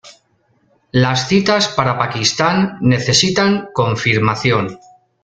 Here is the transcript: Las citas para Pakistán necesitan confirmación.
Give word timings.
Las 0.91 1.27
citas 1.27 1.67
para 1.67 1.99
Pakistán 1.99 2.79
necesitan 2.81 3.69
confirmación. 3.71 4.79